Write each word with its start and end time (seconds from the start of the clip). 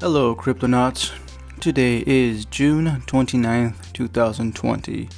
Hello, 0.00 0.34
Cryptonauts. 0.34 1.12
Today 1.60 2.02
is 2.06 2.46
June 2.46 3.02
29th, 3.04 3.92
2020. 3.92 5.10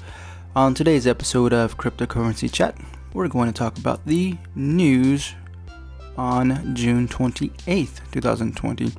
On 0.57 0.75
today's 0.75 1.07
episode 1.07 1.53
of 1.53 1.79
Cryptocurrency 1.79 2.53
Chat, 2.53 2.77
we're 3.13 3.29
going 3.29 3.47
to 3.47 3.57
talk 3.57 3.79
about 3.79 4.05
the 4.07 4.37
news 4.57 5.37
on 6.17 6.75
June 6.75 7.07
28th, 7.07 8.01
2020, 8.11 8.91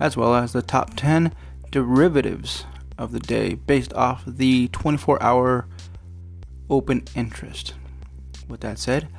as 0.00 0.16
well 0.16 0.34
as 0.34 0.54
the 0.54 0.62
top 0.62 0.96
10 0.96 1.34
derivatives 1.70 2.64
of 2.96 3.12
the 3.12 3.20
day 3.20 3.56
based 3.56 3.92
off 3.92 4.22
the 4.26 4.68
24 4.68 5.22
hour 5.22 5.68
open 6.70 7.04
interest. 7.14 7.74
With 8.48 8.62
that 8.62 8.78
said, 8.78 9.10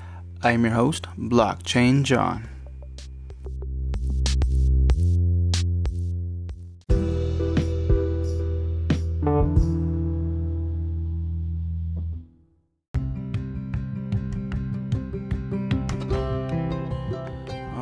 I 0.41 0.53
am 0.53 0.65
your 0.65 0.73
host, 0.73 1.05
Blockchain 1.15 2.01
John. 2.01 2.49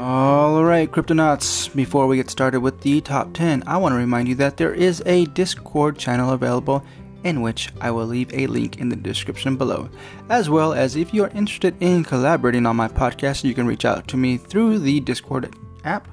Alright, 0.06 0.92
Cryptonauts, 0.92 1.76
before 1.76 2.06
we 2.06 2.18
get 2.18 2.30
started 2.30 2.60
with 2.60 2.80
the 2.82 3.02
top 3.02 3.34
10, 3.34 3.64
I 3.66 3.78
want 3.78 3.94
to 3.94 3.98
remind 3.98 4.28
you 4.28 4.36
that 4.36 4.56
there 4.56 4.72
is 4.72 5.02
a 5.08 5.26
Discord 5.26 5.98
channel 5.98 6.30
available 6.30 6.86
in 7.24 7.42
which 7.42 7.72
I 7.82 7.90
will 7.90 8.06
leave 8.06 8.32
a 8.32 8.46
link 8.46 8.78
in 8.78 8.88
the 8.88 8.96
description 8.96 9.56
below. 9.56 9.90
As 10.30 10.48
well 10.48 10.74
as 10.74 10.96
if 10.96 11.12
you 11.12 11.24
are 11.24 11.30
interested 11.30 11.76
in 11.80 12.04
collaborating 12.04 12.68
on 12.68 12.76
my 12.76 12.88
podcast, 12.88 13.44
you 13.44 13.56
can 13.56 13.66
reach 13.66 13.84
out 13.84 14.08
to 14.10 14.16
me 14.16 14.38
through 14.38 14.78
the 14.78 15.00
Discord 15.00 15.56
app 15.86 16.08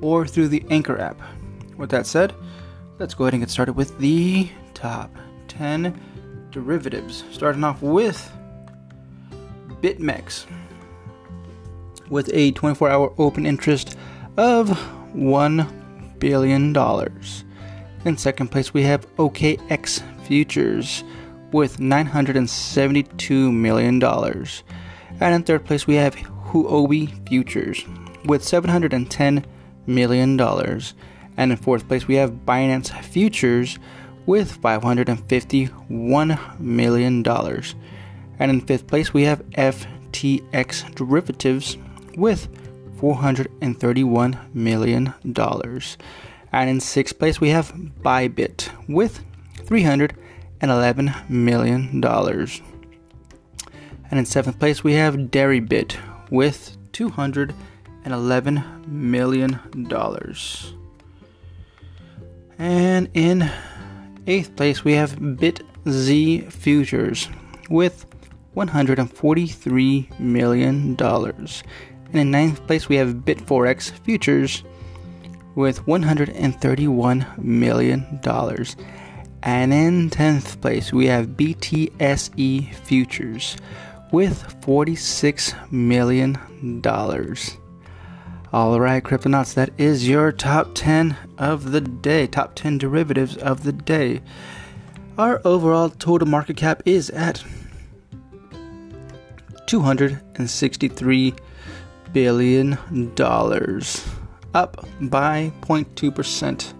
or 0.00 0.26
through 0.26 0.48
the 0.48 0.64
Anchor 0.70 0.98
app. 0.98 1.20
With 1.76 1.90
that 1.90 2.06
said, 2.06 2.32
let's 2.98 3.12
go 3.12 3.24
ahead 3.24 3.34
and 3.34 3.42
get 3.42 3.50
started 3.50 3.74
with 3.74 3.98
the 3.98 4.48
top 4.72 5.14
10 5.48 6.00
derivatives. 6.50 7.24
Starting 7.30 7.62
off 7.62 7.82
with 7.82 8.32
BitMEX 9.82 10.46
with 12.10 12.30
a 12.32 12.52
24 12.52 12.90
hour 12.90 13.14
open 13.18 13.46
interest 13.46 13.96
of 14.36 14.68
$1 15.14 16.18
billion. 16.18 16.76
In 18.04 18.18
second 18.18 18.48
place, 18.48 18.74
we 18.74 18.82
have 18.82 19.06
OKEx 19.16 20.02
futures 20.26 21.04
with 21.52 21.78
$972 21.78 23.52
million. 23.52 24.02
And 25.20 25.34
in 25.34 25.42
third 25.44 25.64
place, 25.64 25.86
we 25.86 25.94
have 25.94 26.14
Huobi 26.14 27.28
futures 27.28 27.84
with 28.24 28.42
$710 28.42 29.44
million. 29.86 30.40
And 31.36 31.50
in 31.50 31.56
fourth 31.56 31.88
place, 31.88 32.06
we 32.06 32.14
have 32.16 32.44
Binance 32.46 32.90
futures 33.02 33.78
with 34.26 34.60
$551 34.60 36.60
million. 36.60 37.26
And 38.38 38.50
in 38.50 38.60
fifth 38.60 38.86
place, 38.86 39.14
we 39.14 39.24
have 39.24 39.42
FTX 39.50 40.94
derivatives 40.94 41.76
with 42.16 42.48
$431 43.00 44.54
million. 44.54 45.14
And 46.52 46.70
in 46.70 46.80
sixth 46.80 47.18
place, 47.18 47.40
we 47.40 47.48
have 47.50 47.72
Bybit 48.02 48.70
with 48.88 49.24
$311 49.64 51.28
million. 51.28 52.04
And 54.10 54.18
in 54.20 54.26
seventh 54.26 54.58
place, 54.58 54.84
we 54.84 54.92
have 54.92 55.16
Deribit 55.16 55.96
with 56.30 56.76
$211 56.92 58.86
million. 58.86 59.60
And 62.58 63.08
in 63.14 63.50
eighth 64.26 64.54
place, 64.54 64.84
we 64.84 64.92
have 64.92 65.16
BitZ 65.16 66.52
Futures 66.52 67.28
with 67.68 68.06
$143 68.56 70.20
million. 70.20 70.96
And 72.06 72.16
in 72.16 72.30
ninth 72.30 72.66
place, 72.66 72.88
we 72.88 72.96
have 72.96 73.14
Bitforex 73.14 73.90
Futures 73.90 74.62
with 75.54 75.80
$131 75.86 77.38
million. 77.38 78.20
And 79.42 79.74
in 79.74 80.10
10th 80.10 80.60
place, 80.60 80.92
we 80.92 81.06
have 81.06 81.28
BTSE 81.28 82.74
Futures 82.74 83.56
with 84.10 84.60
$46 84.62 85.72
million. 85.72 86.36
All 88.52 88.80
right, 88.80 89.02
Cryptonauts, 89.02 89.54
that 89.54 89.70
is 89.76 90.08
your 90.08 90.30
top 90.30 90.70
10 90.74 91.16
of 91.38 91.72
the 91.72 91.80
day, 91.80 92.26
top 92.28 92.54
10 92.54 92.78
derivatives 92.78 93.36
of 93.36 93.64
the 93.64 93.72
day. 93.72 94.22
Our 95.18 95.40
overall 95.44 95.90
total 95.90 96.28
market 96.28 96.56
cap 96.56 96.82
is 96.86 97.10
at 97.10 97.42
263 99.66 101.34
billion 102.14 102.78
dollars, 103.14 104.08
up 104.54 104.86
by 105.02 105.52
0.2%. 105.60 106.72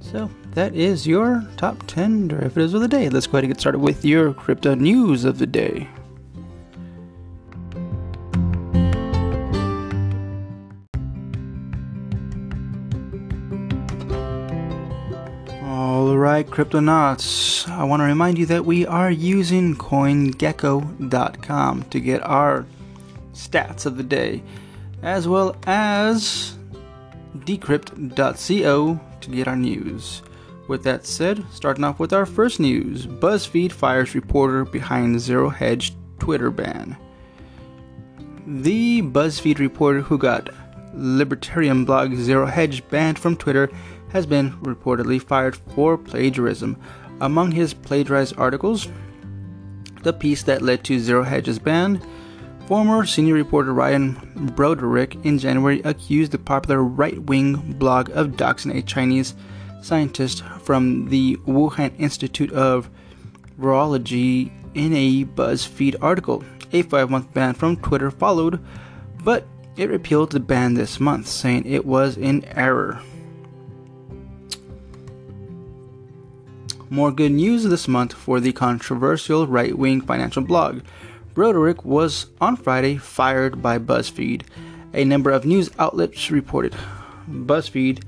So 0.00 0.30
that 0.52 0.72
is 0.74 1.06
your 1.06 1.46
top 1.56 1.82
10 1.86 2.28
derivatives 2.28 2.74
of 2.74 2.82
the 2.82 2.88
day. 2.88 3.08
Let's 3.08 3.26
go 3.26 3.38
ahead 3.38 3.44
and 3.44 3.54
get 3.54 3.60
started 3.60 3.80
with 3.80 4.04
your 4.04 4.34
crypto 4.34 4.74
news 4.74 5.24
of 5.24 5.38
the 5.38 5.46
day. 5.46 5.88
Alright, 15.62 16.50
crypto 16.50 16.80
Cryptonauts, 16.80 17.68
I 17.68 17.84
want 17.84 18.00
to 18.00 18.04
remind 18.04 18.38
you 18.38 18.46
that 18.46 18.64
we 18.66 18.86
are 18.86 19.10
using 19.10 19.76
CoinGecko.com 19.76 21.82
to 21.84 22.00
get 22.00 22.22
our 22.22 22.66
stats 23.48 23.86
of 23.86 23.96
the 23.96 24.02
day, 24.02 24.42
as 25.02 25.26
well 25.26 25.56
as 25.66 26.56
decrypt.co 27.38 29.00
to 29.20 29.30
get 29.30 29.48
our 29.48 29.56
news. 29.56 30.22
With 30.68 30.84
that 30.84 31.06
said, 31.06 31.44
starting 31.52 31.84
off 31.84 31.98
with 31.98 32.12
our 32.12 32.26
first 32.26 32.60
news 32.60 33.06
BuzzFeed 33.06 33.72
fires 33.72 34.14
reporter 34.14 34.64
behind 34.64 35.20
Zero 35.20 35.48
Hedge 35.48 35.94
Twitter 36.18 36.50
ban. 36.50 36.96
The 38.46 39.02
BuzzFeed 39.02 39.58
reporter 39.58 40.00
who 40.00 40.18
got 40.18 40.50
libertarian 40.94 41.84
blog 41.84 42.14
Zero 42.14 42.46
Hedge 42.46 42.86
banned 42.88 43.18
from 43.18 43.36
Twitter 43.36 43.70
has 44.10 44.26
been 44.26 44.52
reportedly 44.60 45.20
fired 45.20 45.56
for 45.74 45.96
plagiarism. 45.96 46.76
Among 47.20 47.52
his 47.52 47.74
plagiarized 47.74 48.38
articles, 48.38 48.88
the 50.02 50.12
piece 50.12 50.42
that 50.44 50.62
led 50.62 50.84
to 50.84 50.98
Zero 50.98 51.22
Hedge's 51.22 51.58
ban 51.58 52.00
Former 52.70 53.04
senior 53.04 53.34
reporter 53.34 53.74
Ryan 53.74 54.12
Broderick 54.54 55.16
in 55.24 55.40
January 55.40 55.82
accused 55.82 56.30
the 56.30 56.38
popular 56.38 56.84
right 56.84 57.20
wing 57.24 57.56
blog 57.80 58.10
of 58.10 58.36
doxing 58.36 58.76
a 58.76 58.80
Chinese 58.80 59.34
scientist 59.82 60.44
from 60.62 61.08
the 61.08 61.34
Wuhan 61.48 61.90
Institute 61.98 62.52
of 62.52 62.88
Virology 63.60 64.52
in 64.76 64.94
a 64.94 65.24
BuzzFeed 65.24 65.96
article. 66.00 66.44
A 66.72 66.82
five 66.82 67.10
month 67.10 67.34
ban 67.34 67.54
from 67.54 67.76
Twitter 67.76 68.08
followed, 68.08 68.64
but 69.24 69.48
it 69.76 69.90
repealed 69.90 70.30
the 70.30 70.38
ban 70.38 70.74
this 70.74 71.00
month, 71.00 71.26
saying 71.26 71.66
it 71.66 71.84
was 71.84 72.16
in 72.16 72.44
error. 72.56 73.02
More 76.88 77.10
good 77.10 77.32
news 77.32 77.64
this 77.64 77.88
month 77.88 78.12
for 78.12 78.38
the 78.38 78.52
controversial 78.52 79.48
right 79.48 79.76
wing 79.76 80.02
financial 80.02 80.42
blog. 80.44 80.82
Broderick 81.34 81.84
was 81.84 82.26
on 82.40 82.56
Friday 82.56 82.96
fired 82.96 83.62
by 83.62 83.78
BuzzFeed. 83.78 84.42
A 84.92 85.04
number 85.04 85.30
of 85.30 85.44
news 85.44 85.70
outlets 85.78 86.30
reported. 86.30 86.74
BuzzFeed 87.28 88.02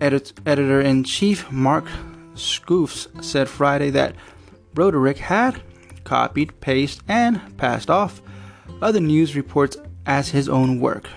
edit- 0.00 0.32
editor 0.44 0.80
in 0.80 1.04
chief 1.04 1.50
Mark 1.52 1.86
Schoofs 2.34 3.06
said 3.22 3.48
Friday 3.48 3.90
that 3.90 4.14
Broderick 4.74 5.18
had 5.18 5.60
copied, 6.04 6.60
pasted, 6.60 7.04
and 7.08 7.56
passed 7.56 7.90
off 7.90 8.22
other 8.80 9.00
news 9.00 9.36
reports 9.36 9.76
as 10.06 10.30
his 10.30 10.48
own 10.48 10.80
work. 10.80 11.08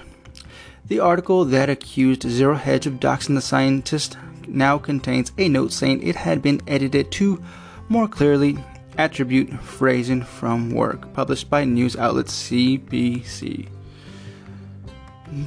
The 0.86 1.00
article 1.00 1.46
that 1.46 1.70
accused 1.70 2.30
Zero 2.30 2.56
Hedge 2.56 2.86
of 2.86 3.00
doxing 3.00 3.36
the 3.36 3.42
scientist 3.42 4.18
now 4.48 4.78
contains 4.78 5.32
a 5.38 5.48
note 5.48 5.72
saying 5.72 6.04
it 6.04 6.16
had 6.16 6.42
been 6.42 6.62
edited 6.68 7.12
to 7.14 7.42
more 7.88 8.08
clearly 8.08 8.58
attribute 8.98 9.52
phrasing 9.62 10.22
from 10.22 10.72
work, 10.72 11.14
published 11.14 11.50
by 11.50 11.64
news 11.64 11.96
outlet 11.96 12.28
CBC. 12.28 13.68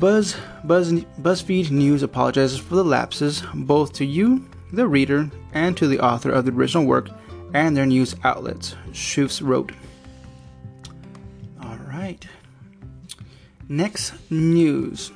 Buzz, 0.01 0.37
Buzz, 0.65 0.93
BuzzFeed 0.93 1.71
News 1.71 2.03
apologizes 2.03 2.59
for 2.59 2.75
the 2.75 2.85
lapses 2.85 3.43
both 3.53 3.93
to 3.95 4.05
you, 4.05 4.49
the 4.73 4.89
reader, 4.89 5.31
and 5.53 5.77
to 5.77 5.87
the 5.87 6.01
author 6.01 6.31
of 6.31 6.47
the 6.47 6.53
original 6.53 6.87
work 6.87 7.09
and 7.53 7.77
their 7.77 7.87
news 7.87 8.17
outlets, 8.25 8.75
Schoofs 8.91 9.41
wrote. 9.41 9.73
All 11.63 11.79
right. 11.89 12.27
Next 13.69 14.13
news 14.31 15.13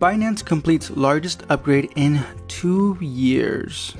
Binance 0.00 0.42
completes 0.42 0.90
largest 0.90 1.42
upgrade 1.50 1.92
in 1.94 2.24
two 2.48 2.96
years. 3.00 3.94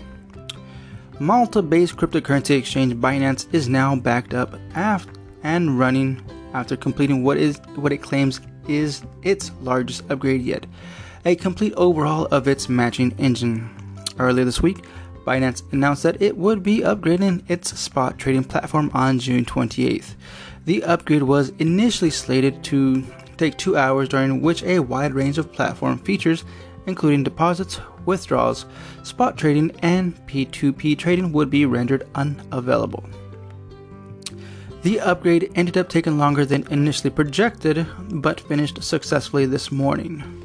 Malta 1.20 1.60
based 1.60 1.98
cryptocurrency 1.98 2.56
exchange 2.56 2.94
Binance 2.94 3.46
is 3.52 3.68
now 3.68 3.94
backed 3.94 4.32
up 4.32 4.54
and 5.42 5.78
running 5.78 6.18
after 6.54 6.78
completing 6.78 7.22
what 7.22 7.36
is 7.36 7.60
what 7.76 7.92
it 7.92 7.98
claims 7.98 8.40
is 8.66 9.02
its 9.22 9.50
largest 9.60 10.10
upgrade 10.10 10.40
yet 10.40 10.64
a 11.26 11.36
complete 11.36 11.74
overhaul 11.76 12.24
of 12.30 12.48
its 12.48 12.70
matching 12.70 13.14
engine. 13.18 13.68
Earlier 14.18 14.46
this 14.46 14.62
week, 14.62 14.82
Binance 15.26 15.62
announced 15.74 16.04
that 16.04 16.22
it 16.22 16.38
would 16.38 16.62
be 16.62 16.78
upgrading 16.78 17.48
its 17.50 17.78
spot 17.78 18.18
trading 18.18 18.44
platform 18.44 18.90
on 18.94 19.18
June 19.18 19.44
28th. 19.44 20.14
The 20.64 20.82
upgrade 20.84 21.24
was 21.24 21.50
initially 21.58 22.10
slated 22.10 22.64
to 22.64 23.04
take 23.36 23.58
two 23.58 23.76
hours, 23.76 24.08
during 24.08 24.40
which 24.40 24.62
a 24.62 24.78
wide 24.78 25.12
range 25.12 25.36
of 25.36 25.52
platform 25.52 25.98
features, 25.98 26.44
including 26.90 27.24
deposits, 27.24 27.80
withdrawals, 28.04 28.66
spot 29.02 29.38
trading, 29.38 29.70
and 29.82 30.14
P2P 30.26 30.98
trading, 30.98 31.32
would 31.32 31.48
be 31.48 31.64
rendered 31.64 32.06
unavailable. 32.14 33.04
The 34.82 35.00
upgrade 35.00 35.50
ended 35.54 35.78
up 35.78 35.88
taking 35.88 36.18
longer 36.18 36.44
than 36.44 36.66
initially 36.70 37.10
projected, 37.10 37.86
but 38.10 38.40
finished 38.40 38.82
successfully 38.82 39.46
this 39.46 39.72
morning 39.72 40.40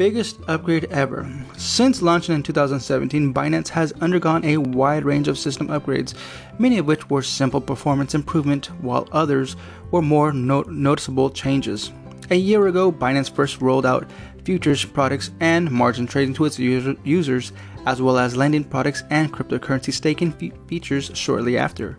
biggest 0.00 0.40
upgrade 0.48 0.86
ever. 0.86 1.30
Since 1.58 2.00
launching 2.00 2.34
in 2.34 2.42
2017, 2.42 3.34
Binance 3.34 3.68
has 3.68 3.92
undergone 4.00 4.46
a 4.46 4.56
wide 4.56 5.04
range 5.04 5.28
of 5.28 5.38
system 5.38 5.68
upgrades, 5.68 6.14
many 6.58 6.78
of 6.78 6.86
which 6.86 7.10
were 7.10 7.20
simple 7.20 7.60
performance 7.60 8.14
improvement, 8.14 8.68
while 8.80 9.06
others 9.12 9.56
were 9.90 10.00
more 10.00 10.32
noticeable 10.32 11.28
changes. 11.28 11.92
A 12.30 12.34
year 12.34 12.66
ago, 12.66 12.90
Binance 12.90 13.30
first 13.30 13.60
rolled 13.60 13.84
out 13.84 14.08
futures 14.44 14.84
products 14.84 15.30
and 15.40 15.70
margin 15.70 16.06
trading 16.06 16.34
to 16.34 16.44
its 16.44 16.58
user- 16.58 16.96
users, 17.04 17.52
as 17.86 18.00
well 18.02 18.18
as 18.18 18.36
lending 18.36 18.64
products 18.64 19.02
and 19.10 19.32
cryptocurrency 19.32 19.92
staking 19.92 20.32
fe- 20.32 20.52
features 20.66 21.10
shortly 21.14 21.56
after. 21.56 21.98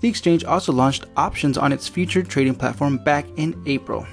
The 0.00 0.08
exchange 0.08 0.44
also 0.44 0.72
launched 0.72 1.06
options 1.16 1.58
on 1.58 1.72
its 1.72 1.88
future 1.88 2.22
trading 2.22 2.54
platform 2.54 2.98
back 2.98 3.26
in 3.36 3.60
April. 3.66 4.06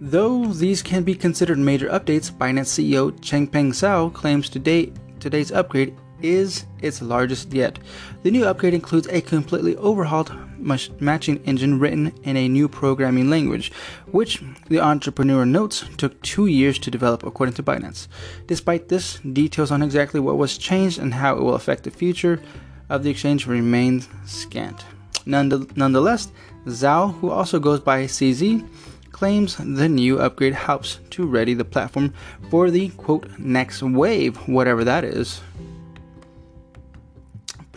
Though 0.00 0.46
these 0.46 0.82
can 0.82 1.02
be 1.02 1.14
considered 1.14 1.58
major 1.58 1.88
updates, 1.88 2.30
Binance 2.30 2.68
CEO 2.68 3.10
Changpeng 3.20 3.70
Zhao 3.70 4.12
claims 4.12 4.48
today 4.48 4.92
today's 5.18 5.50
upgrade 5.50 5.94
is 6.24 6.64
its 6.80 7.02
largest 7.02 7.52
yet. 7.52 7.78
The 8.22 8.30
new 8.30 8.46
upgrade 8.46 8.74
includes 8.74 9.06
a 9.08 9.20
completely 9.20 9.76
overhauled 9.76 10.32
matching 10.58 11.42
engine 11.44 11.78
written 11.78 12.12
in 12.22 12.38
a 12.38 12.48
new 12.48 12.68
programming 12.68 13.28
language, 13.28 13.70
which 14.06 14.42
the 14.68 14.80
entrepreneur 14.80 15.44
notes 15.44 15.84
took 15.98 16.20
two 16.22 16.46
years 16.46 16.78
to 16.78 16.90
develop, 16.90 17.22
according 17.22 17.54
to 17.56 17.62
Binance. 17.62 18.08
Despite 18.46 18.88
this, 18.88 19.18
details 19.18 19.70
on 19.70 19.82
exactly 19.82 20.20
what 20.20 20.38
was 20.38 20.56
changed 20.56 20.98
and 20.98 21.12
how 21.12 21.36
it 21.36 21.42
will 21.42 21.54
affect 21.54 21.84
the 21.84 21.90
future 21.90 22.40
of 22.88 23.02
the 23.02 23.10
exchange 23.10 23.46
remain 23.46 24.02
scant. 24.24 24.84
Nonetheless, 25.26 26.28
Zhao, 26.66 27.18
who 27.18 27.30
also 27.30 27.60
goes 27.60 27.80
by 27.80 28.04
CZ, 28.04 28.66
claims 29.12 29.56
the 29.56 29.88
new 29.88 30.18
upgrade 30.18 30.54
helps 30.54 30.98
to 31.10 31.26
ready 31.26 31.54
the 31.54 31.64
platform 31.64 32.12
for 32.50 32.70
the 32.70 32.88
quote 32.90 33.38
next 33.38 33.82
wave, 33.82 34.36
whatever 34.48 34.82
that 34.82 35.04
is. 35.04 35.40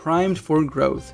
Primed 0.08 0.40
for 0.40 0.64
growth. 0.64 1.14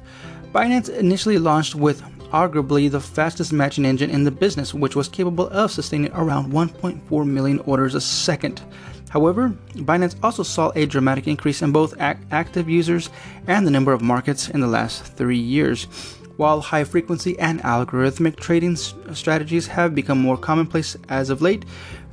Binance 0.53 0.87
initially 0.87 1.39
launched 1.39 1.73
with 1.73 2.03
arguably 2.29 2.91
the 2.91 2.99
fastest 2.99 3.51
matching 3.51 3.85
engine 3.85 4.11
in 4.11 4.23
the 4.23 4.29
business, 4.29 4.71
which 4.71 4.95
was 4.95 5.07
capable 5.07 5.47
of 5.47 5.71
sustaining 5.71 6.11
around 6.13 6.53
1.4 6.53 7.25
million 7.25 7.57
orders 7.61 7.95
a 7.95 8.01
second. 8.01 8.61
However, 9.09 9.51
Binance 9.73 10.15
also 10.21 10.43
saw 10.43 10.71
a 10.75 10.85
dramatic 10.85 11.27
increase 11.27 11.63
in 11.63 11.71
both 11.71 11.99
active 11.99 12.69
users 12.69 13.09
and 13.47 13.65
the 13.65 13.71
number 13.71 13.93
of 13.93 14.03
markets 14.03 14.49
in 14.49 14.59
the 14.59 14.67
last 14.67 15.03
three 15.17 15.39
years. 15.39 15.87
While 16.35 16.61
high 16.61 16.83
frequency 16.83 17.37
and 17.37 17.61
algorithmic 17.61 18.37
trading 18.37 18.73
uh, 18.73 19.13
strategies 19.13 19.67
have 19.67 19.93
become 19.93 20.19
more 20.19 20.37
commonplace 20.37 20.97
as 21.07 21.29
of 21.29 21.41
late, 21.41 21.63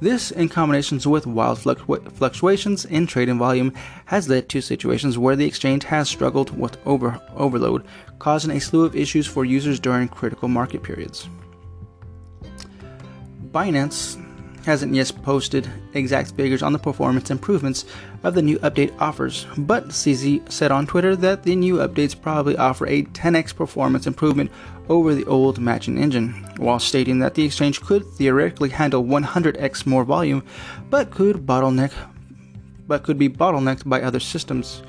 this, 0.01 0.31
in 0.31 0.49
combination 0.49 1.01
with 1.11 1.27
wild 1.27 1.59
fluctuations 1.59 2.85
in 2.85 3.07
trading 3.07 3.39
volume, 3.39 3.73
has 4.07 4.29
led 4.29 4.49
to 4.51 4.61
situations 4.61 5.19
where 5.19 5.37
the 5.37 5.47
exchange 5.47 5.85
has 5.85 6.09
struggled 6.09 6.59
with 6.59 6.77
over- 6.87 7.21
overload, 7.35 7.87
causing 8.19 8.51
a 8.51 8.61
slew 8.61 8.85
of 8.85 8.97
issues 8.97 9.27
for 9.27 9.45
users 9.45 9.81
during 9.81 10.09
critical 10.09 10.49
market 10.49 10.83
periods. 10.83 11.29
Binance 13.53 14.17
hasn't 14.65 14.95
yet 14.95 15.13
posted 15.23 15.71
exact 15.95 16.33
figures 16.33 16.63
on 16.63 16.73
the 16.73 16.79
performance 16.79 17.31
improvements 17.31 17.85
of 18.23 18.35
the 18.35 18.43
new 18.43 18.59
update 18.61 18.95
offers, 19.01 19.47
but 19.57 19.89
CZ 19.89 20.51
said 20.51 20.71
on 20.71 20.87
Twitter 20.87 21.17
that 21.17 21.43
the 21.43 21.57
new 21.57 21.77
updates 21.77 22.21
probably 22.21 22.57
offer 22.57 22.87
a 22.87 23.05
10x 23.05 23.55
performance 23.55 24.07
improvement 24.07 24.51
over 24.89 25.15
the 25.15 25.25
old 25.27 25.59
matching 25.59 25.99
engine, 25.99 26.33
while 26.57 26.79
stating 26.79 27.21
that 27.21 27.35
the 27.35 27.45
exchange 27.45 27.81
could 27.81 28.05
theoretically 28.13 28.69
handle 28.69 29.05
100x 29.05 29.87
more 29.87 30.05
volume, 30.05 30.45
but 30.91 31.11
could 31.11 31.47
bottleneck 31.47 31.93
but 32.87 33.05
could 33.05 33.17
be 33.19 33.29
bottlenecked 33.29 33.89
by 33.89 34.03
other 34.03 34.19
systems. 34.19 34.83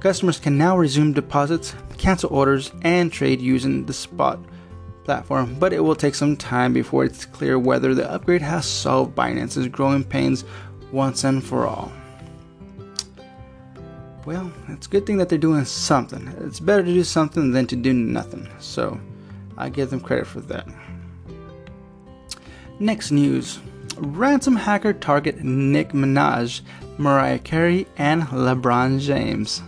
Customers 0.00 0.40
can 0.40 0.58
now 0.58 0.76
resume 0.76 1.12
deposits, 1.12 1.72
cancel 1.98 2.34
orders, 2.34 2.72
and 2.82 3.12
trade 3.12 3.40
using 3.40 3.86
the 3.86 3.92
spot 3.92 4.40
platform, 5.04 5.56
but 5.58 5.72
it 5.72 5.80
will 5.80 5.94
take 5.94 6.14
some 6.14 6.36
time 6.36 6.72
before 6.72 7.04
it's 7.04 7.24
clear 7.24 7.58
whether 7.58 7.94
the 7.94 8.10
upgrade 8.10 8.42
has 8.42 8.66
solved 8.66 9.14
Binance's 9.14 9.68
growing 9.68 10.04
pains 10.04 10.44
once 10.92 11.24
and 11.24 11.44
for 11.44 11.66
all. 11.66 11.92
Well, 14.24 14.50
it's 14.68 14.86
a 14.86 14.90
good 14.90 15.04
thing 15.04 15.18
that 15.18 15.28
they're 15.28 15.38
doing 15.38 15.66
something. 15.66 16.28
It's 16.40 16.60
better 16.60 16.82
to 16.82 16.92
do 16.92 17.04
something 17.04 17.52
than 17.52 17.66
to 17.66 17.76
do 17.76 17.92
nothing, 17.92 18.48
so 18.58 18.98
I 19.58 19.68
give 19.68 19.90
them 19.90 20.00
credit 20.00 20.26
for 20.26 20.40
that. 20.40 20.66
Next 22.78 23.10
news 23.10 23.60
ransom 23.98 24.56
hacker 24.56 24.92
target 24.92 25.44
Nick 25.44 25.90
Minaj, 25.90 26.62
Mariah 26.98 27.38
Carey, 27.38 27.86
and 27.96 28.22
LeBron 28.24 29.00
James. 29.00 29.62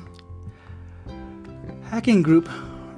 Hacking 1.91 2.23
group 2.23 2.49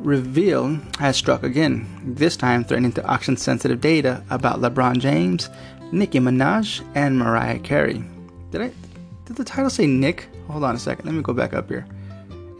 REvil 0.00 0.79
has 0.99 1.17
struck 1.17 1.43
again, 1.43 1.87
this 2.05 2.37
time 2.37 2.65
threatening 2.65 2.93
to 2.93 3.06
auction 3.06 3.37
sensitive 3.37 3.81
data 3.81 4.22
about 4.31 4.61
LeBron 4.61 4.99
James, 4.99 5.49
Nicki 5.93 6.20
Minaj, 6.20 6.84
and 6.94 7.19
Mariah 7.19 7.58
Carey. 7.58 8.05
Did 8.51 8.63
I 8.63 8.72
did 9.25 9.37
the 9.37 9.44
title 9.44 9.70
say 9.70 9.87
Nick? 9.87 10.29
Hold 10.46 10.65
on 10.65 10.75
a 10.75 10.79
second, 10.79 11.06
let 11.06 11.15
me 11.15 11.22
go 11.22 11.32
back 11.32 11.53
up 11.53 11.69
here. 11.69 11.87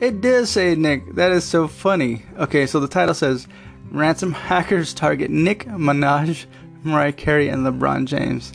It 0.01 0.21
did 0.21 0.47
say 0.47 0.75
Nick. 0.75 1.15
That 1.15 1.33
is 1.33 1.45
so 1.45 1.67
funny. 1.67 2.23
Okay, 2.39 2.67
so 2.67 2.79
the 2.79 2.89
title 2.89 3.15
says 3.15 3.49
Ransom 3.91 4.33
hackers 4.33 4.95
target 4.95 5.31
Nick 5.31 5.65
Minaj, 5.67 6.47
Mariah 6.85 7.13
Carey, 7.13 7.49
and 7.49 7.67
LeBron 7.67 8.07
James. 8.07 8.53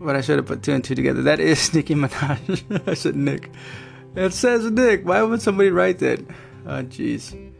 But 0.00 0.16
I 0.16 0.20
should 0.20 0.36
have 0.36 0.46
put 0.46 0.62
two 0.62 0.72
and 0.72 0.84
two 0.84 0.94
together. 0.94 1.22
That 1.22 1.40
is 1.40 1.72
Nicki 1.74 1.94
Minaj. 1.94 2.88
I 2.88 2.94
said 2.94 3.16
Nick. 3.16 3.50
It 4.14 4.32
says 4.32 4.70
Nick. 4.70 5.04
Why 5.04 5.22
would 5.22 5.42
somebody 5.42 5.70
write 5.70 5.98
that? 6.00 6.20
Oh, 6.66 6.82
jeez. 6.82 7.51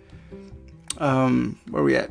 Um, 0.99 1.59
where 1.71 1.83
we 1.83 1.97
at? 1.97 2.11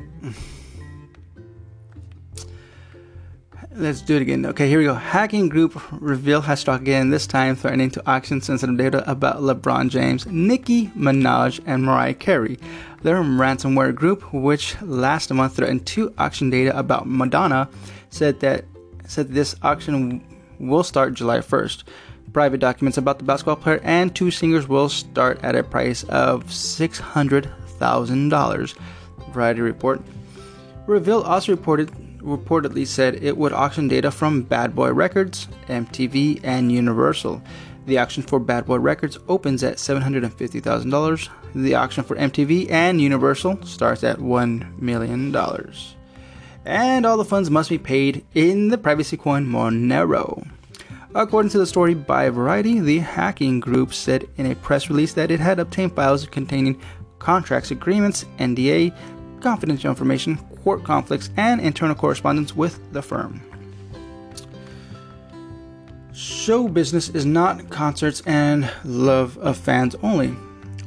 Let's 3.74 4.02
do 4.02 4.16
it 4.16 4.22
again. 4.22 4.44
Okay, 4.44 4.68
here 4.68 4.78
we 4.78 4.84
go. 4.84 4.92
Hacking 4.92 5.48
group 5.48 5.80
REvil 5.92 6.42
has 6.42 6.60
struck 6.60 6.82
again, 6.82 7.08
this 7.08 7.26
time 7.26 7.56
threatening 7.56 7.90
to 7.92 8.02
auction 8.06 8.42
sensitive 8.42 8.76
data 8.76 9.10
about 9.10 9.38
LeBron 9.38 9.88
James, 9.88 10.26
Nicki 10.26 10.88
Minaj, 10.88 11.58
and 11.64 11.82
Mariah 11.82 12.12
Carey. 12.12 12.58
Their 13.02 13.22
ransomware 13.22 13.94
group, 13.94 14.30
which 14.34 14.80
last 14.82 15.32
month 15.32 15.56
threatened 15.56 15.86
to 15.86 16.12
auction 16.18 16.50
data 16.50 16.78
about 16.78 17.08
Madonna, 17.08 17.66
said 18.10 18.40
that 18.40 18.66
said 19.06 19.30
this 19.30 19.56
auction 19.62 20.22
will 20.58 20.84
start 20.84 21.14
July 21.14 21.38
1st. 21.38 21.84
Private 22.32 22.60
documents 22.60 22.98
about 22.98 23.18
the 23.18 23.24
basketball 23.24 23.56
player 23.56 23.80
and 23.82 24.14
two 24.14 24.30
singers 24.30 24.68
will 24.68 24.88
start 24.88 25.42
at 25.42 25.56
a 25.56 25.62
price 25.62 26.04
of 26.04 26.52
600 26.52 27.50
$1,000. 27.82 28.74
Variety 29.32 29.60
report. 29.60 30.00
REvil 30.86 31.22
also 31.22 31.52
reported 31.52 31.90
reportedly 32.22 32.86
said 32.86 33.16
it 33.16 33.36
would 33.36 33.52
auction 33.52 33.88
data 33.88 34.10
from 34.10 34.42
Bad 34.42 34.74
Boy 34.74 34.92
Records, 34.92 35.48
MTV, 35.68 36.40
and 36.42 36.70
Universal. 36.70 37.42
The 37.86 37.98
auction 37.98 38.22
for 38.22 38.38
Bad 38.38 38.66
Boy 38.66 38.78
Records 38.78 39.18
opens 39.28 39.64
at 39.64 39.76
$750,000. 39.76 41.28
The 41.54 41.74
auction 41.74 42.04
for 42.04 42.16
MTV 42.16 42.70
and 42.70 43.00
Universal 43.00 43.64
starts 43.64 44.04
at 44.04 44.18
$1 44.18 44.78
million. 44.80 45.34
And 46.64 47.04
all 47.04 47.16
the 47.16 47.24
funds 47.24 47.50
must 47.50 47.70
be 47.70 47.78
paid 47.78 48.24
in 48.34 48.68
the 48.68 48.78
privacy 48.78 49.16
coin 49.16 49.46
Monero. 49.46 50.48
According 51.14 51.50
to 51.50 51.58
the 51.58 51.66
story 51.66 51.94
by 51.94 52.30
Variety, 52.30 52.78
the 52.78 53.00
hacking 53.00 53.60
group 53.60 53.92
said 53.92 54.28
in 54.36 54.46
a 54.46 54.54
press 54.54 54.88
release 54.88 55.12
that 55.14 55.30
it 55.30 55.40
had 55.40 55.58
obtained 55.58 55.94
files 55.94 56.26
containing 56.26 56.80
contracts, 57.22 57.70
agreements, 57.70 58.26
NDA, 58.38 58.92
confidential 59.40 59.90
information, 59.90 60.36
court 60.64 60.84
conflicts, 60.84 61.30
and 61.36 61.60
internal 61.60 61.94
correspondence 61.94 62.54
with 62.54 62.92
the 62.92 63.00
firm. 63.00 63.40
Show 66.12 66.68
business 66.68 67.08
is 67.08 67.24
not 67.24 67.70
concerts 67.70 68.22
and 68.26 68.70
love 68.84 69.38
of 69.38 69.56
fans 69.56 69.94
only. 70.02 70.34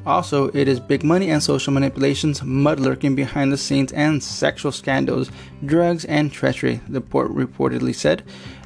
Also, 0.06 0.50
it 0.50 0.68
is 0.68 0.80
big 0.80 1.04
money 1.04 1.32
and 1.32 1.42
social 1.42 1.74
manipulations, 1.74 2.44
mud 2.44 2.80
lurking 2.80 3.16
behind 3.16 3.52
the 3.52 3.58
scenes, 3.58 3.92
and 3.94 4.22
sexual 4.22 4.72
scandals, 4.72 5.32
drugs, 5.66 6.06
and 6.06 6.32
treachery, 6.32 6.80
the 6.88 7.00
report 7.00 7.32
reportedly 7.32 7.96
said. 7.96 8.22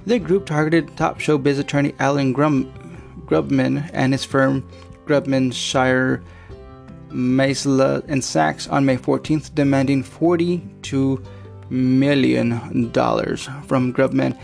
The 0.06 0.20
group 0.20 0.46
targeted 0.46 0.98
top 0.98 1.20
showbiz 1.20 1.60
attorney 1.60 1.94
Allen 2.00 2.34
Grum- 2.34 2.70
Grubman 3.26 3.90
and 3.94 4.12
his 4.12 4.26
firm 4.26 4.68
Grubman 5.06 5.54
Shire 5.54 6.22
Meiselas 7.10 8.04
and 8.08 8.24
Sacks 8.24 8.68
on 8.68 8.86
May 8.86 8.98
14th, 8.98 9.54
demanding 9.56 10.04
$42 10.04 11.26
million 11.70 12.92
from 13.68 13.94
Grubman. 13.94 14.40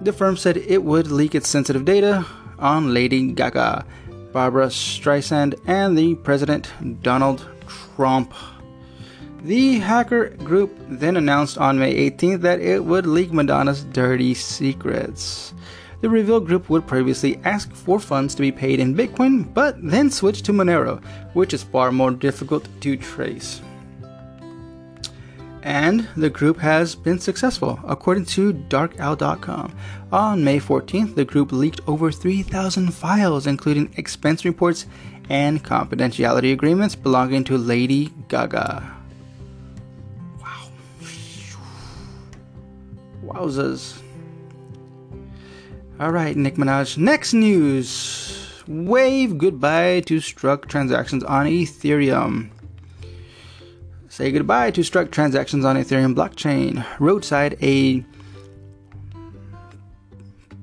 The 0.00 0.12
firm 0.12 0.36
said 0.36 0.56
it 0.56 0.82
would 0.82 1.08
leak 1.08 1.34
its 1.34 1.48
sensitive 1.48 1.84
data 1.84 2.26
on 2.58 2.92
Lady 2.92 3.32
Gaga 3.32 3.84
Barbra 4.32 4.68
Streisand, 4.68 5.60
and 5.66 5.96
the 5.96 6.14
President 6.16 6.72
Donald 7.02 7.46
Trump. 7.66 8.32
The 9.42 9.78
hacker 9.78 10.30
group 10.30 10.74
then 10.88 11.16
announced 11.16 11.58
on 11.58 11.78
May 11.78 12.10
18th 12.10 12.40
that 12.40 12.60
it 12.60 12.84
would 12.84 13.06
leak 13.06 13.32
Madonna's 13.32 13.84
dirty 13.84 14.34
secrets. 14.34 15.52
The 16.02 16.10
REvil 16.10 16.40
group 16.40 16.68
would 16.68 16.86
previously 16.86 17.40
ask 17.44 17.72
for 17.72 17.98
funds 17.98 18.34
to 18.34 18.42
be 18.42 18.52
paid 18.52 18.80
in 18.80 18.94
Bitcoin, 18.94 19.54
but 19.54 19.76
then 19.80 20.10
switch 20.10 20.42
to 20.42 20.52
Monero, 20.52 21.02
which 21.32 21.54
is 21.54 21.62
far 21.62 21.90
more 21.90 22.10
difficult 22.10 22.68
to 22.82 22.96
trace 22.98 23.62
and 25.62 26.08
the 26.16 26.30
group 26.30 26.58
has 26.58 26.94
been 26.94 27.18
successful, 27.18 27.78
according 27.86 28.24
to 28.24 28.52
darkowl.com. 28.52 29.74
On 30.12 30.44
May 30.44 30.58
14th, 30.58 31.14
the 31.14 31.24
group 31.24 31.52
leaked 31.52 31.80
over 31.86 32.10
3,000 32.10 32.92
files, 32.92 33.46
including 33.46 33.92
expense 33.96 34.44
reports 34.44 34.86
and 35.28 35.62
confidentiality 35.64 36.52
agreements 36.52 36.94
belonging 36.94 37.44
to 37.44 37.56
Lady 37.56 38.12
Gaga. 38.28 38.96
Wow. 40.40 40.70
Wowzers. 43.24 44.01
All 46.02 46.10
right, 46.10 46.36
Nick 46.36 46.56
Minaj. 46.56 46.98
Next 46.98 47.32
news 47.32 48.64
wave 48.66 49.38
goodbye 49.38 50.00
to 50.06 50.18
struck 50.18 50.66
transactions 50.66 51.22
on 51.22 51.46
Ethereum. 51.46 52.50
Say 54.08 54.32
goodbye 54.32 54.72
to 54.72 54.82
struck 54.82 55.12
transactions 55.12 55.64
on 55.64 55.76
Ethereum 55.76 56.16
blockchain. 56.16 56.84
Rockside, 56.96 57.56
a 57.62 58.04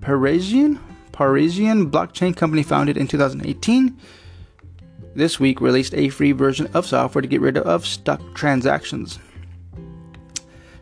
Parisian 0.01 0.77
Parisian 1.13 1.89
blockchain 1.89 2.35
company 2.35 2.61
founded 2.61 2.97
in 2.97 3.07
2018, 3.07 3.97
this 5.15 5.39
week 5.39 5.61
released 5.61 5.93
a 5.93 6.09
free 6.09 6.33
version 6.33 6.67
of 6.73 6.85
software 6.85 7.21
to 7.21 7.29
get 7.29 7.39
rid 7.39 7.57
of 7.57 7.85
stuck 7.85 8.19
transactions. 8.35 9.19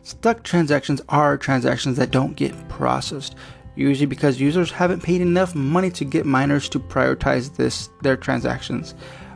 Stuck 0.01 0.41
transactions 0.41 0.99
are 1.09 1.37
transactions 1.37 1.97
that 1.97 2.09
don't 2.09 2.35
get 2.35 2.69
processed, 2.69 3.35
usually 3.77 4.05
because 4.05 4.41
users 4.41 4.71
haven't 4.71 5.03
paid 5.03 5.21
enough 5.21 5.55
money 5.55 5.89
to 5.91 6.03
get 6.03 6.25
miners 6.25 6.67
to 6.69 6.79
prioritize 6.79 7.55
this 7.55 7.89
their 8.01 8.17
transactions. 8.17 8.95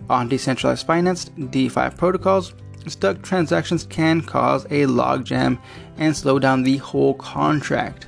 On 0.10 0.28
decentralized 0.28 0.86
finance, 0.86 1.26
DeFi 1.52 1.92
protocols, 1.92 2.54
Stuck 2.88 3.22
transactions 3.22 3.86
can 3.86 4.22
cause 4.22 4.66
a 4.66 4.86
logjam 4.88 5.60
and 5.98 6.18
slow 6.18 6.40
down 6.40 6.64
the 6.64 6.78
whole 6.78 7.14
contract. 7.14 8.08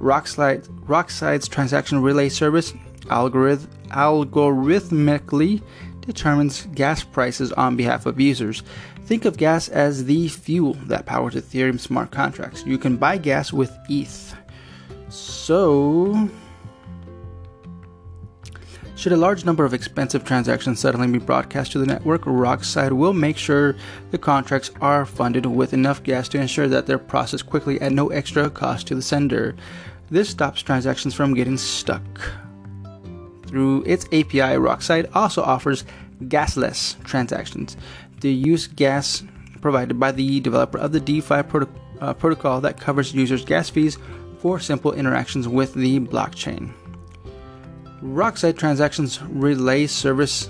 Rockslide, 0.00 0.66
Rockside's 0.86 1.48
transaction 1.48 2.02
relay 2.02 2.28
service 2.28 2.72
algorithm, 3.10 3.70
algorithmically 3.90 5.62
determines 6.00 6.66
gas 6.74 7.04
prices 7.04 7.52
on 7.52 7.76
behalf 7.76 8.06
of 8.06 8.20
users. 8.20 8.62
Think 9.04 9.24
of 9.24 9.36
gas 9.36 9.68
as 9.68 10.04
the 10.04 10.28
fuel 10.28 10.74
that 10.86 11.06
powers 11.06 11.34
Ethereum 11.34 11.80
smart 11.80 12.10
contracts. 12.10 12.64
You 12.66 12.76
can 12.76 12.96
buy 12.96 13.18
gas 13.18 13.52
with 13.52 13.72
ETH. 13.88 14.34
So, 15.08 16.28
should 18.98 19.12
a 19.12 19.16
large 19.16 19.44
number 19.44 19.64
of 19.64 19.74
expensive 19.74 20.24
transactions 20.24 20.80
suddenly 20.80 21.06
be 21.06 21.24
broadcast 21.24 21.70
to 21.72 21.78
the 21.78 21.86
network, 21.86 22.22
Rockside 22.22 22.92
will 22.92 23.12
make 23.12 23.36
sure 23.36 23.76
the 24.10 24.18
contracts 24.18 24.72
are 24.80 25.06
funded 25.06 25.46
with 25.46 25.72
enough 25.72 26.02
gas 26.02 26.28
to 26.30 26.40
ensure 26.40 26.66
that 26.66 26.86
they're 26.86 26.98
processed 26.98 27.46
quickly 27.46 27.80
at 27.80 27.92
no 27.92 28.08
extra 28.08 28.50
cost 28.50 28.88
to 28.88 28.96
the 28.96 29.02
sender. 29.02 29.54
This 30.10 30.28
stops 30.28 30.62
transactions 30.62 31.14
from 31.14 31.34
getting 31.34 31.56
stuck. 31.56 32.02
Through 33.46 33.84
its 33.84 34.04
API, 34.06 34.58
Rockside 34.58 35.08
also 35.14 35.42
offers 35.42 35.84
gasless 36.24 37.02
transactions. 37.04 37.76
They 38.20 38.30
use 38.30 38.66
gas 38.66 39.22
provided 39.60 40.00
by 40.00 40.10
the 40.10 40.40
developer 40.40 40.78
of 40.78 40.90
the 40.90 41.00
DeFi 41.00 41.44
proto- 41.44 41.72
uh, 42.00 42.14
protocol 42.14 42.60
that 42.62 42.80
covers 42.80 43.14
users' 43.14 43.44
gas 43.44 43.70
fees 43.70 43.96
for 44.38 44.58
simple 44.58 44.92
interactions 44.92 45.48
with 45.48 45.74
the 45.74 46.00
blockchain. 46.00 46.72
Rockside 48.02 48.56
Transactions 48.56 49.20
Relay 49.22 49.86
Service 49.86 50.48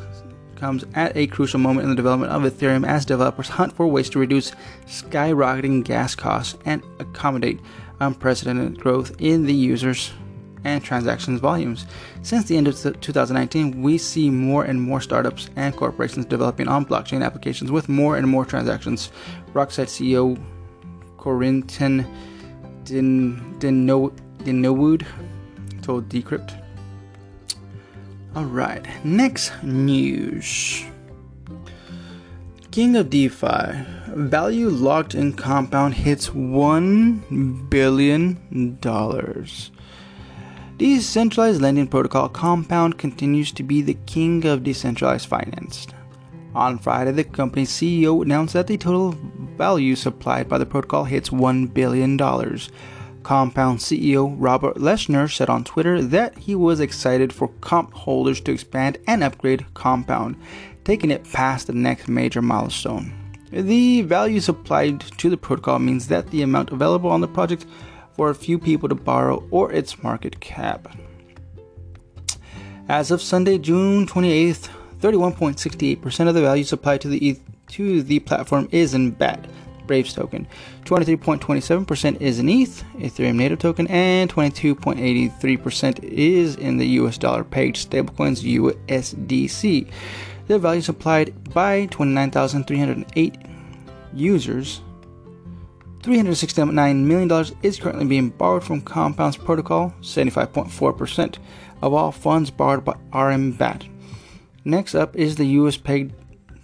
comes 0.57 0.85
at 0.95 1.17
a 1.17 1.27
crucial 1.29 1.61
moment 1.61 1.85
in 1.85 1.91
the 1.91 1.97
development 1.97 2.33
of 2.33 2.43
Ethereum 2.43 2.87
as 2.87 3.05
developers 3.07 3.49
hunt 3.49 3.73
for 3.73 3.87
ways 3.87 4.11
to 4.11 4.19
reduce 4.19 4.53
skyrocketing 4.87 5.85
gas 5.85 6.15
costs 6.15 6.59
and 6.65 6.83
accommodate 6.99 7.61
unprecedented 8.01 8.79
growth 8.81 9.13
in 9.19 9.45
the 9.45 9.55
users 9.55 10.11
and 10.65 10.83
transactions 10.83 11.41
volumes. 11.41 11.87
Since 12.23 12.47
the 12.47 12.57
end 12.57 12.69
of 12.69 13.01
2019, 13.01 13.81
we 13.81 13.97
see 13.97 14.29
more 14.31 14.65
and 14.65 14.81
more 14.81 15.01
startups 15.01 15.49
and 15.57 15.75
corporations 15.75 16.27
developing 16.27 16.69
on 16.69 16.85
blockchain 16.85 17.25
applications 17.25 17.71
with 17.71 17.89
more 17.89 18.17
and 18.17 18.29
more 18.29 18.45
transactions. 18.45 19.11
Rockside 19.55 19.87
CEO 19.87 20.39
Corentin 22.89 23.59
Denoeud 24.45 25.07
told 25.83 26.09
Decrypt. 26.09 26.55
Alright, 28.35 28.87
next 29.05 29.53
news. 29.63 30.85
King 32.71 32.97
of 32.97 33.11
DeFi. 33.11 33.85
Value 34.09 34.69
locked 34.71 35.15
in 35.15 35.35
compound 35.35 35.95
hits 35.95 36.31
$1 36.31 37.69
billion. 37.71 38.79
Decentralized 40.77 41.61
lending 41.61 41.89
protocol 41.89 42.29
Compound 42.29 42.99
continues 42.99 43.53
to 43.53 43.63
be 43.63 43.83
the 43.83 43.99
king 44.07 44.47
of 44.47 44.63
decentralized 44.63 45.27
finance. 45.27 45.89
On 46.59 46.77
Friday, 46.77 47.13
the 47.13 47.23
company's 47.23 47.71
CEO 47.71 48.21
announced 48.21 48.55
that 48.55 48.67
the 48.67 48.77
total 48.77 49.13
value 49.57 49.95
supplied 49.95 50.49
by 50.49 50.59
the 50.59 50.67
protocol 50.67 51.05
hits 51.05 51.31
$1 51.31 51.73
billion 51.73 52.19
Compound 53.23 53.79
CEO 53.79 54.35
Robert 54.37 54.75
Leshner 54.75 55.33
said 55.33 55.49
on 55.49 55.63
Twitter 55.63 56.03
that 56.03 56.37
he 56.37 56.57
was 56.57 56.81
excited 56.81 57.33
for 57.33 57.47
comp 57.61 57.93
holders 57.93 58.41
to 58.41 58.51
expand 58.51 58.99
and 59.07 59.23
upgrade 59.23 59.73
Compound, 59.75 60.35
taking 60.83 61.13
it 61.13 61.31
past 61.33 61.69
the 61.69 61.73
next 61.73 62.09
major 62.09 62.43
milestone. 62.43 63.15
The 63.53 64.03
value 64.03 64.41
supplied 64.41 65.01
to 65.01 65.31
the 65.31 65.37
protocol 65.37 65.79
means 65.79 66.09
that 66.09 66.33
the 66.33 66.43
amount 66.43 66.73
available 66.73 67.11
on 67.11 67.21
the 67.21 67.29
project 67.29 67.67
for 68.15 68.31
a 68.31 68.35
few 68.35 68.59
people 68.59 68.89
to 68.89 68.97
borrow 68.97 69.47
or 69.53 69.71
its 69.71 70.03
market 70.03 70.41
cap. 70.41 70.89
As 72.89 73.13
of 73.13 73.23
Sunday, 73.23 73.59
June 73.59 74.09
28th, 74.09 74.71
31.68% 75.01 76.29
of 76.29 76.35
the 76.35 76.41
value 76.41 76.65
supplied 76.65 77.01
to 77.03 77.09
the 77.09 77.39
to 77.69 78.03
the 78.03 78.19
platform 78.21 78.69
is 78.73 78.95
in 78.95 79.11
BAT, 79.11 79.47
Braves 79.87 80.15
token. 80.15 80.47
23.27% 80.85 82.21
is 82.21 82.39
in 82.39 82.49
ETH, 82.49 82.83
Ethereum 82.97 83.37
native 83.37 83.59
token, 83.59 83.87
and 83.89 84.33
22.83% 84.33 86.03
is 86.05 86.57
in 86.57 86.79
the 86.79 86.87
US 87.01 87.19
dollar 87.19 87.45
pegged 87.45 87.77
stablecoins 87.77 88.43
USDC. 88.43 89.91
The 90.47 90.59
value 90.59 90.81
supplied 90.81 91.53
by 91.53 91.87
29,308 91.87 93.37
users. 94.15 94.81
$369 96.01 97.05
million 97.05 97.57
is 97.63 97.79
currently 97.79 98.07
being 98.07 98.31
borrowed 98.31 98.65
from 98.65 98.81
Compound's 98.81 99.37
protocol, 99.37 99.93
75.4% 100.01 101.37
of 101.83 101.93
all 101.93 102.13
funds 102.13 102.51
borrowed 102.51 102.85
by 102.85 102.95
RMBAT. 103.13 103.98
Next 104.69 104.95
up 104.95 105.17
is 105.17 105.37
the 105.37 105.47
US 105.47 105.79
peg 105.79 106.13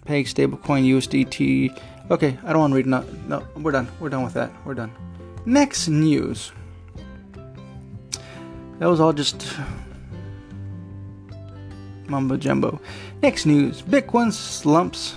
pegged 0.05 0.37
stablecoin 0.37 0.85
USDT 0.85 1.75
Okay, 2.11 2.37
I 2.45 2.53
don't 2.53 2.61
want 2.61 2.73
to 2.73 2.77
read. 2.77 2.87
No, 2.87 3.03
no, 3.27 3.47
we're 3.57 3.73
done. 3.73 3.89
We're 3.99 4.11
done 4.11 4.25
with 4.25 4.35
that. 4.35 4.53
We're 4.67 4.75
done. 4.75 4.93
Next 5.47 5.89
news. 5.89 6.53
That 8.79 8.91
was 8.91 9.01
all 9.01 9.15
just 9.15 9.57
mumbo 12.07 12.37
jumbo. 12.37 12.79
Next 13.23 13.47
news: 13.47 13.81
Bitcoin 13.81 14.35
slumps 14.35 15.15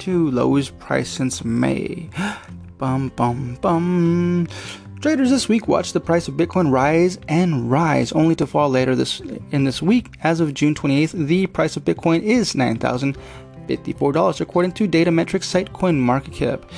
to 0.00 0.30
lowest 0.32 0.78
price 0.78 1.08
since 1.08 1.46
May. 1.46 2.10
bum 2.76 3.08
bum 3.16 3.56
bum. 3.62 4.48
Traders 5.02 5.30
this 5.30 5.48
week 5.48 5.66
watched 5.66 5.94
the 5.94 6.00
price 6.00 6.28
of 6.28 6.34
Bitcoin 6.34 6.70
rise 6.70 7.18
and 7.26 7.68
rise, 7.68 8.12
only 8.12 8.36
to 8.36 8.46
fall 8.46 8.70
later 8.70 8.94
this 8.94 9.18
in 9.50 9.64
this 9.64 9.82
week. 9.82 10.06
As 10.22 10.38
of 10.38 10.54
June 10.54 10.76
28th, 10.76 11.26
the 11.26 11.48
price 11.48 11.76
of 11.76 11.84
Bitcoin 11.84 12.22
is 12.22 12.54
nine 12.54 12.78
thousand 12.78 13.18
fifty-four 13.66 14.12
dollars, 14.12 14.40
according 14.40 14.70
to 14.74 14.86
data 14.86 15.10
metrics 15.10 15.48
site 15.48 15.72
CoinMarketCap. 15.72 16.70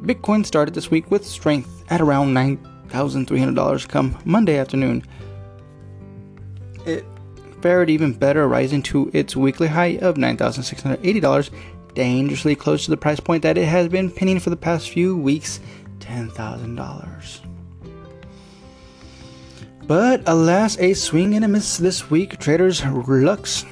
Bitcoin 0.00 0.46
started 0.46 0.72
this 0.72 0.90
week 0.90 1.10
with 1.10 1.26
strength 1.26 1.84
at 1.90 2.00
around 2.00 2.32
nine 2.32 2.56
thousand 2.88 3.26
three 3.26 3.38
hundred 3.38 3.56
dollars 3.56 3.84
come 3.84 4.16
Monday 4.24 4.56
afternoon. 4.56 5.04
It 6.86 7.04
fared 7.60 7.90
even 7.90 8.14
better, 8.14 8.48
rising 8.48 8.82
to 8.84 9.10
its 9.12 9.36
weekly 9.36 9.68
high 9.68 9.98
of 10.00 10.16
nine 10.16 10.38
thousand 10.38 10.62
six 10.62 10.80
hundred 10.80 11.04
eighty 11.04 11.20
dollars, 11.20 11.50
dangerously 11.92 12.56
close 12.56 12.86
to 12.86 12.90
the 12.90 12.96
price 12.96 13.20
point 13.20 13.42
that 13.42 13.58
it 13.58 13.66
has 13.66 13.86
been 13.86 14.10
pinning 14.10 14.40
for 14.40 14.48
the 14.48 14.56
past 14.56 14.88
few 14.88 15.14
weeks, 15.14 15.60
ten 15.98 16.30
thousand 16.30 16.76
dollars. 16.76 17.42
But 19.90 20.22
alas, 20.28 20.78
a 20.78 20.94
swing 20.94 21.34
and 21.34 21.44
a 21.44 21.48
miss 21.48 21.76
this 21.76 22.08
week. 22.08 22.38
Traders' 22.38 22.84
lucks 22.84 23.66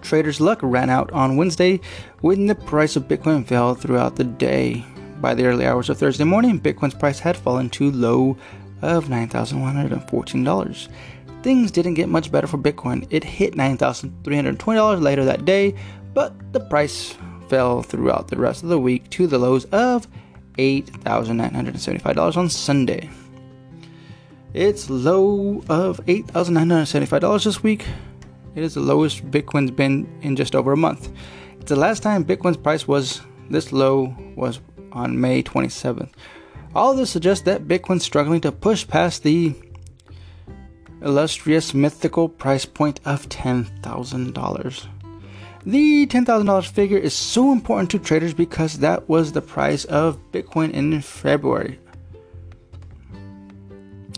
traders' 0.00 0.40
luck 0.40 0.60
ran 0.62 0.90
out 0.90 1.10
on 1.10 1.36
Wednesday 1.36 1.80
when 2.20 2.46
the 2.46 2.54
price 2.54 2.94
of 2.94 3.08
Bitcoin 3.08 3.44
fell 3.44 3.74
throughout 3.74 4.14
the 4.14 4.22
day. 4.22 4.86
By 5.20 5.34
the 5.34 5.46
early 5.46 5.66
hours 5.66 5.90
of 5.90 5.98
Thursday 5.98 6.22
morning, 6.22 6.60
Bitcoin's 6.60 6.94
price 6.94 7.18
had 7.18 7.36
fallen 7.36 7.68
to 7.70 7.90
low 7.90 8.36
of 8.80 9.06
$9,114. 9.06 10.88
Things 11.42 11.72
didn't 11.72 11.94
get 11.94 12.08
much 12.08 12.30
better 12.30 12.46
for 12.46 12.58
Bitcoin. 12.58 13.04
It 13.10 13.24
hit 13.24 13.56
$9,320 13.56 15.02
later 15.02 15.24
that 15.24 15.44
day, 15.44 15.74
but 16.14 16.32
the 16.52 16.60
price 16.60 17.16
fell 17.48 17.82
throughout 17.82 18.28
the 18.28 18.38
rest 18.38 18.62
of 18.62 18.68
the 18.68 18.78
week 18.78 19.10
to 19.10 19.26
the 19.26 19.38
lows 19.38 19.64
of 19.72 20.06
$8,975 20.58 22.36
on 22.36 22.48
Sunday. 22.48 23.10
Its 24.54 24.88
low 24.88 25.62
of 25.68 26.00
$8,975 26.06 27.44
this 27.44 27.62
week. 27.62 27.86
It 28.54 28.64
is 28.64 28.74
the 28.74 28.80
lowest 28.80 29.30
Bitcoin's 29.30 29.70
been 29.70 30.08
in 30.22 30.36
just 30.36 30.54
over 30.54 30.72
a 30.72 30.76
month. 30.76 31.10
The 31.66 31.76
last 31.76 32.02
time 32.02 32.24
Bitcoin's 32.24 32.56
price 32.56 32.88
was 32.88 33.20
this 33.50 33.72
low 33.72 34.16
was 34.36 34.60
on 34.92 35.20
May 35.20 35.42
27th. 35.42 36.10
All 36.74 36.94
this 36.94 37.10
suggests 37.10 37.44
that 37.44 37.68
Bitcoin's 37.68 38.04
struggling 38.04 38.40
to 38.40 38.52
push 38.52 38.86
past 38.86 39.22
the 39.22 39.54
illustrious 41.02 41.74
mythical 41.74 42.28
price 42.28 42.64
point 42.64 43.00
of 43.04 43.28
$10,000. 43.28 44.86
The 45.66 46.06
$10,000 46.06 46.66
figure 46.66 46.98
is 46.98 47.14
so 47.14 47.52
important 47.52 47.90
to 47.90 47.98
traders 47.98 48.32
because 48.32 48.78
that 48.78 49.08
was 49.08 49.32
the 49.32 49.42
price 49.42 49.84
of 49.84 50.18
Bitcoin 50.32 50.70
in 50.72 51.00
February. 51.02 51.78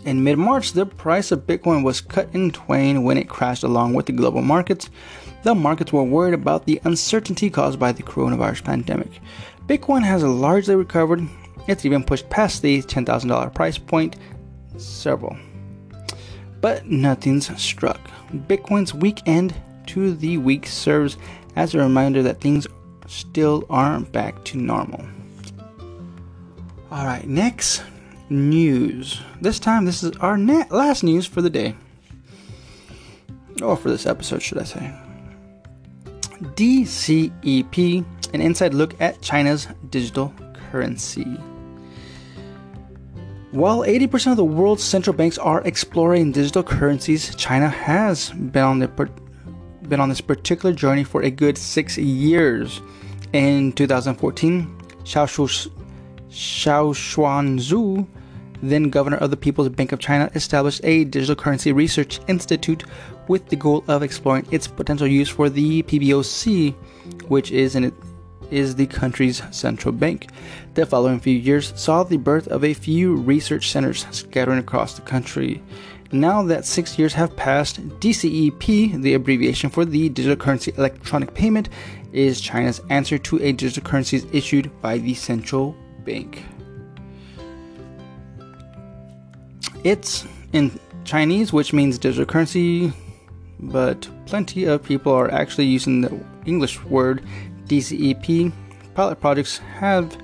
In 0.03 0.23
mid 0.23 0.39
March, 0.39 0.73
the 0.73 0.85
price 0.85 1.31
of 1.31 1.45
Bitcoin 1.45 1.83
was 1.83 2.01
cut 2.01 2.29
in 2.33 2.51
twain 2.51 3.03
when 3.03 3.17
it 3.17 3.29
crashed 3.29 3.63
along 3.63 3.93
with 3.93 4.07
the 4.07 4.11
global 4.11 4.41
markets. 4.41 4.89
The 5.43 5.53
markets 5.53 5.93
were 5.93 6.03
worried 6.03 6.33
about 6.33 6.65
the 6.65 6.81
uncertainty 6.85 7.49
caused 7.49 7.79
by 7.79 7.91
the 7.91 8.01
coronavirus 8.01 8.63
pandemic. 8.63 9.21
Bitcoin 9.67 10.03
has 10.03 10.23
largely 10.23 10.75
recovered. 10.75 11.27
It's 11.67 11.85
even 11.85 12.03
pushed 12.03 12.29
past 12.29 12.63
the 12.63 12.81
$10,000 12.81 13.53
price 13.53 13.77
point 13.77 14.15
several. 14.77 15.37
But 16.61 16.87
nothing's 16.87 17.55
struck. 17.61 17.99
Bitcoin's 18.31 18.93
weak 18.93 19.21
end 19.27 19.53
to 19.87 20.15
the 20.15 20.37
week 20.37 20.65
serves 20.65 21.17
as 21.55 21.75
a 21.75 21.79
reminder 21.79 22.23
that 22.23 22.41
things 22.41 22.65
still 23.07 23.65
aren't 23.69 24.11
back 24.11 24.43
to 24.45 24.57
normal. 24.57 25.05
All 26.91 27.05
right, 27.05 27.27
next 27.27 27.83
news. 28.31 29.21
This 29.41 29.59
time, 29.59 29.85
this 29.85 30.01
is 30.01 30.15
our 30.17 30.37
last 30.37 31.03
news 31.03 31.27
for 31.27 31.41
the 31.41 31.49
day. 31.49 31.75
Or 33.61 33.75
for 33.75 33.89
this 33.89 34.07
episode, 34.07 34.41
should 34.41 34.57
I 34.57 34.63
say. 34.63 34.93
DCEP, 36.41 38.05
an 38.33 38.41
inside 38.41 38.73
look 38.73 38.99
at 38.99 39.21
China's 39.21 39.67
digital 39.89 40.33
currency. 40.53 41.25
While 43.51 43.81
80% 43.81 44.31
of 44.31 44.37
the 44.37 44.45
world's 44.45 44.83
central 44.83 45.15
banks 45.15 45.37
are 45.37 45.61
exploring 45.67 46.31
digital 46.31 46.63
currencies, 46.63 47.35
China 47.35 47.67
has 47.67 48.29
been 48.29 48.63
on, 48.63 48.79
the, 48.79 48.87
been 49.89 49.99
on 49.99 50.07
this 50.07 50.21
particular 50.21 50.73
journey 50.73 51.03
for 51.03 51.21
a 51.21 51.29
good 51.29 51.57
six 51.57 51.97
years. 51.97 52.81
In 53.33 53.73
2014, 53.73 54.67
Xiao, 55.03 55.71
Xiao 56.29 56.93
Xuanzhu 56.93 58.07
then 58.61 58.89
governor 58.89 59.17
of 59.17 59.31
the 59.31 59.37
People's 59.37 59.69
Bank 59.69 59.91
of 59.91 59.99
China, 59.99 60.29
established 60.35 60.81
a 60.83 61.03
digital 61.05 61.35
currency 61.35 61.71
research 61.71 62.19
institute 62.27 62.83
with 63.27 63.47
the 63.49 63.55
goal 63.55 63.83
of 63.87 64.03
exploring 64.03 64.47
its 64.51 64.67
potential 64.67 65.07
use 65.07 65.29
for 65.29 65.49
the 65.49 65.83
PBOC, 65.83 66.73
which 67.27 67.51
is 67.51 67.75
is 68.51 68.75
the 68.75 68.85
country's 68.87 69.41
central 69.51 69.93
bank. 69.93 70.29
The 70.73 70.85
following 70.85 71.19
few 71.19 71.37
years 71.37 71.73
saw 71.75 72.03
the 72.03 72.17
birth 72.17 72.47
of 72.49 72.63
a 72.65 72.73
few 72.73 73.15
research 73.15 73.71
centers 73.71 74.05
scattering 74.11 74.59
across 74.59 74.93
the 74.93 75.01
country. 75.01 75.63
Now 76.11 76.43
that 76.43 76.65
six 76.65 76.99
years 76.99 77.13
have 77.13 77.37
passed, 77.37 77.79
DCEP, 78.01 79.01
the 79.01 79.13
abbreviation 79.13 79.69
for 79.69 79.85
the 79.85 80.09
Digital 80.09 80.35
Currency 80.35 80.73
Electronic 80.77 81.33
Payment, 81.33 81.69
is 82.11 82.41
China's 82.41 82.81
answer 82.89 83.17
to 83.17 83.41
a 83.41 83.53
digital 83.53 83.89
currencies 83.89 84.25
issued 84.33 84.69
by 84.81 84.97
the 84.97 85.13
central 85.13 85.73
bank. 86.03 86.43
It's 89.83 90.25
in 90.53 90.79
Chinese, 91.05 91.51
which 91.51 91.73
means 91.73 91.97
digital 91.97 92.25
currency, 92.25 92.93
but 93.59 94.07
plenty 94.25 94.65
of 94.65 94.83
people 94.83 95.11
are 95.11 95.31
actually 95.31 95.65
using 95.65 96.01
the 96.01 96.19
English 96.45 96.83
word 96.83 97.23
DCEP. 97.65 98.51
Pilot 98.93 99.19
projects 99.19 99.57
have 99.79 100.17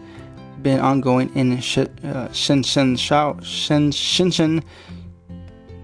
been 0.61 0.79
ongoing 0.79 1.33
in 1.35 1.53
uh, 1.53 1.57
Shenzhen, 1.57 2.99
Shao, 2.99 3.33
Shenzhen, 3.33 4.63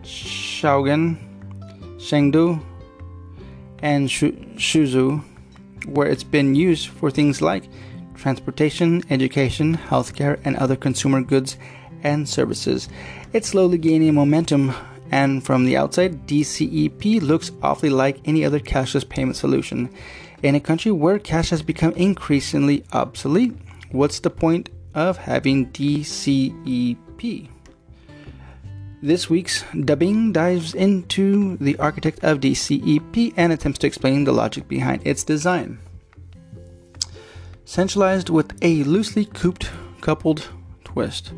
Shaogan, 0.04 1.18
Chengdu, 1.98 2.62
and 3.82 4.08
Suzhou, 4.08 5.24
where 5.88 6.08
it's 6.08 6.24
been 6.24 6.54
used 6.54 6.90
for 6.90 7.10
things 7.10 7.42
like 7.42 7.64
transportation, 8.16 9.04
education, 9.10 9.78
healthcare, 9.78 10.40
and 10.46 10.56
other 10.58 10.76
consumer 10.76 11.22
goods 11.22 11.58
and 12.04 12.28
services. 12.28 12.90
It's 13.34 13.50
slowly 13.50 13.78
gaining 13.78 14.14
momentum, 14.14 14.74
and 15.12 15.44
from 15.44 15.66
the 15.66 15.78
outside, 15.78 16.28
DCEP 16.28 17.22
looks 17.22 17.52
awfully 17.62 17.90
like 17.90 18.20
any 18.26 18.46
other 18.46 18.60
cashless 18.60 19.08
payment 19.08 19.38
solution. 19.38 19.90
In 20.44 20.56
a 20.56 20.60
country 20.60 20.92
where 20.92 21.20
cash 21.20 21.50
has 21.50 21.62
become 21.62 21.94
increasingly 21.94 22.84
obsolete, 22.94 23.54
what's 23.92 24.20
the 24.20 24.30
point 24.30 24.70
of 24.94 25.18
having 25.18 25.72
DCEP? 25.72 27.50
This 29.02 29.30
week's 29.30 29.66
dubbing 29.84 30.32
dives 30.32 30.74
into 30.74 31.58
the 31.58 31.78
architect 31.78 32.24
of 32.24 32.40
DCEP 32.40 33.34
and 33.36 33.52
attempts 33.52 33.80
to 33.80 33.88
explain 33.88 34.24
the 34.24 34.32
logic 34.32 34.68
behind 34.70 35.06
its 35.06 35.24
design. 35.24 35.80
Centralized 37.66 38.30
with 38.30 38.54
a 38.62 38.84
loosely 38.84 39.26
cooped 39.26 39.70
coupled 40.00 40.48
twist. 40.86 41.34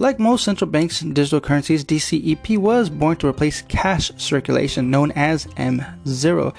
Like 0.00 0.20
most 0.20 0.44
central 0.44 0.70
banks' 0.70 1.00
digital 1.00 1.40
currencies, 1.40 1.84
DCEP 1.84 2.56
was 2.56 2.88
born 2.88 3.16
to 3.16 3.26
replace 3.26 3.62
cash 3.62 4.12
circulation 4.16 4.92
known 4.92 5.10
as 5.12 5.46
M0. 5.56 6.54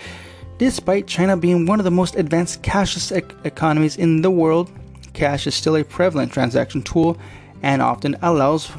Despite 0.58 1.08
China 1.08 1.38
being 1.38 1.66
one 1.66 1.80
of 1.80 1.86
the 1.86 1.92
most 1.92 2.18
advanced 2.18 2.64
cashless 2.64 3.16
economies 3.46 3.96
in 3.96 4.22
the 4.22 4.30
world, 4.30 4.70
cash 5.14 5.48
is 5.48 5.56
still 5.56 5.78
a 5.78 5.86
prevalent 5.86 6.34
transaction 6.34 6.82
tool 6.82 7.18
and 7.64 7.82
often 7.82 8.18
allows 8.22 8.70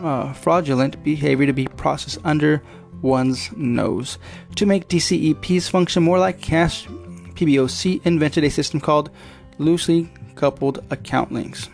uh, 0.00 0.32
fraudulent 0.32 1.02
behavior 1.04 1.46
to 1.46 1.52
be 1.52 1.68
processed 1.68 2.18
under 2.24 2.60
one's 3.02 3.52
nose. 3.52 4.18
To 4.56 4.66
make 4.66 4.88
DCEP's 4.88 5.68
function 5.68 6.02
more 6.02 6.18
like 6.18 6.40
cash, 6.40 6.88
PBOC 7.36 8.04
invented 8.04 8.42
a 8.42 8.50
system 8.50 8.80
called 8.80 9.10
loosely 9.58 10.10
coupled 10.34 10.84
account 10.90 11.30
links. 11.30 11.68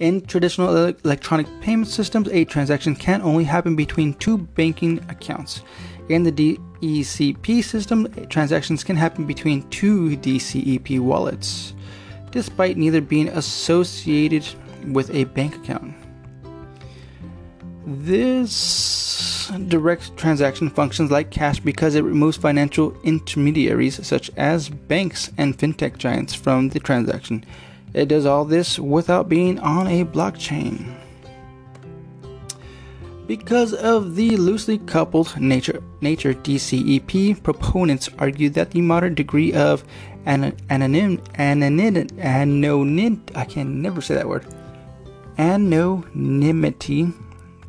In 0.00 0.22
traditional 0.22 0.86
electronic 1.04 1.46
payment 1.60 1.88
systems, 1.88 2.26
a 2.28 2.46
transaction 2.46 2.96
can 2.96 3.20
only 3.20 3.44
happen 3.44 3.76
between 3.76 4.14
two 4.14 4.38
banking 4.38 4.98
accounts. 5.10 5.62
In 6.08 6.22
the 6.22 6.32
DECP 6.32 7.62
system, 7.62 8.08
transactions 8.30 8.82
can 8.82 8.96
happen 8.96 9.26
between 9.26 9.68
two 9.68 10.16
DCEP 10.16 11.00
wallets, 11.00 11.74
despite 12.30 12.78
neither 12.78 13.02
being 13.02 13.28
associated 13.28 14.48
with 14.86 15.10
a 15.10 15.24
bank 15.24 15.56
account. 15.56 15.94
This 17.86 19.52
direct 19.68 20.16
transaction 20.16 20.70
functions 20.70 21.10
like 21.10 21.30
cash 21.30 21.60
because 21.60 21.94
it 21.94 22.04
removes 22.04 22.38
financial 22.38 22.98
intermediaries 23.02 24.06
such 24.06 24.30
as 24.38 24.70
banks 24.70 25.30
and 25.36 25.58
fintech 25.58 25.98
giants 25.98 26.34
from 26.34 26.70
the 26.70 26.80
transaction. 26.80 27.44
It 27.92 28.06
does 28.08 28.26
all 28.26 28.44
this 28.44 28.78
without 28.78 29.28
being 29.28 29.58
on 29.58 29.86
a 29.86 30.04
blockchain. 30.04 30.96
Because 33.26 33.72
of 33.74 34.16
the 34.16 34.36
loosely 34.36 34.78
coupled 34.78 35.40
nature, 35.40 35.82
nature 36.00 36.34
DCEP, 36.34 37.42
proponents 37.42 38.08
argue 38.18 38.50
that 38.50 38.72
the 38.72 38.80
modern 38.80 39.14
degree 39.14 39.52
of 39.52 39.84
anonym, 40.26 41.20
anonym, 41.34 42.10
anonym, 42.18 43.36
I 43.36 43.44
can 43.44 43.80
never 43.80 44.00
say 44.00 44.14
that 44.14 44.28
word, 44.28 44.46
anonymity 45.38 47.12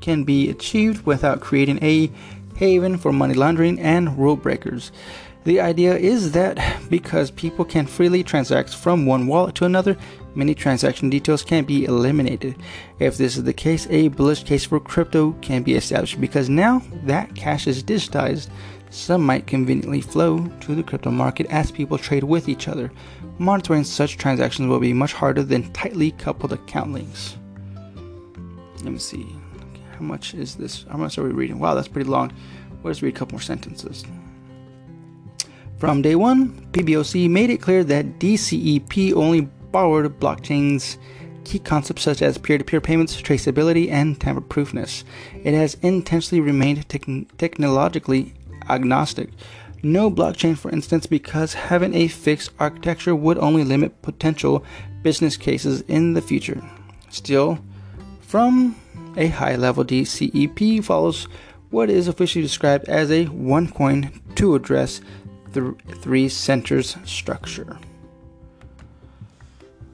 can 0.02 0.24
be 0.24 0.50
achieved 0.50 1.06
without 1.06 1.42
creating 1.42 1.78
a 1.84 2.12
haven 2.56 2.98
for 2.98 3.12
money 3.12 3.34
laundering 3.34 3.80
and 3.80 4.18
rule 4.18 4.36
breakers. 4.36 4.92
The 5.44 5.60
idea 5.60 5.96
is 5.96 6.34
that 6.34 6.60
because 6.90 7.32
people 7.32 7.66
can 7.66 7.88
freely 7.88 8.24
transact 8.24 8.76
from 8.76 9.08
one 9.08 9.26
wallet 9.26 9.56
to 9.56 9.66
another, 9.66 9.98
many 10.36 10.54
transaction 10.54 11.10
details 11.10 11.44
can 11.44 11.64
be 11.64 11.86
eliminated. 11.86 12.56
If 13.00 13.18
this 13.18 13.38
is 13.38 13.44
the 13.44 13.54
case, 13.54 13.88
a 13.90 14.10
bullish 14.10 14.44
case 14.44 14.66
for 14.66 14.80
crypto 14.80 15.32
can 15.42 15.64
be 15.64 15.74
established 15.74 16.22
because 16.22 16.48
now 16.48 16.84
that 17.06 17.34
cash 17.34 17.66
is 17.66 17.84
digitized, 17.84 18.50
some 18.92 19.26
might 19.26 19.48
conveniently 19.48 20.02
flow 20.02 20.46
to 20.60 20.76
the 20.76 20.84
crypto 20.84 21.10
market 21.10 21.48
as 21.48 21.72
people 21.72 21.98
trade 21.98 22.24
with 22.24 22.48
each 22.48 22.68
other. 22.68 22.92
Monitoring 23.40 23.84
such 23.84 24.18
transactions 24.18 24.68
will 24.68 24.80
be 24.80 24.94
much 24.94 25.14
harder 25.14 25.42
than 25.42 25.72
tightly 25.74 26.12
coupled 26.12 26.54
account 26.54 26.94
links. 26.94 27.38
Let 28.84 28.92
me 28.92 29.00
see. 29.00 29.26
How 29.94 30.02
much 30.02 30.36
is 30.36 30.56
this? 30.56 30.86
How 30.90 30.98
much 30.98 31.18
are 31.18 31.24
we 31.24 31.32
reading? 31.32 31.58
Wow, 31.58 31.74
that's 31.74 31.88
pretty 31.88 32.10
long. 32.10 32.32
Let's 32.84 33.02
read 33.02 33.16
a 33.16 33.18
couple 33.18 33.36
more 33.36 33.42
sentences. 33.42 34.04
From 35.82 36.04
day 36.04 36.13
one, 36.13 36.52
PBOC 36.74 37.28
made 37.28 37.50
it 37.50 37.60
clear 37.60 37.84
that 37.86 38.20
DCEP 38.20 39.13
only 39.13 39.41
borrowed 39.72 40.20
blockchain's 40.20 41.00
key 41.44 41.58
concepts 41.58 42.04
such 42.04 42.22
as 42.22 42.38
peer 42.38 42.60
to 42.60 42.63
peer 42.63 42.80
payments, 42.80 43.20
traceability, 43.20 43.89
and 43.89 44.22
tamper 44.22 44.41
proofness. 44.41 45.04
It 45.44 45.56
has 45.56 45.78
intentionally 45.82 46.39
remained 46.39 46.88
te- 46.88 47.26
technologically 47.39 48.36
agnostic. 48.70 49.32
No 49.82 50.12
blockchain, 50.12 50.56
for 50.56 50.70
instance, 50.70 51.08
because 51.08 51.56
having 51.56 51.96
a 51.96 52.08
fixed 52.08 52.52
architecture 52.60 53.15
would 53.15 53.39
only 53.39 53.63
limit 53.63 54.04
potential 54.04 54.63
business 55.02 55.36
cases 55.36 55.82
in 55.88 56.13
the 56.13 56.22
future. 56.22 56.62
Still, 57.10 57.58
from 58.20 58.76
a 59.17 59.30
high 59.30 59.56
level 59.56 59.84
DCEP 59.84 60.84
follows 60.84 61.28
what 61.72 61.89
is 61.89 62.08
officially 62.08 62.44
described 62.44 62.88
as 62.88 63.10
a 63.10 63.26
one 63.26 63.72
coin, 63.72 64.12
two 64.36 64.54
address, 64.54 65.02
th- 65.54 65.76
three 66.02 66.30
centers 66.30 66.98
structure. 67.06 67.78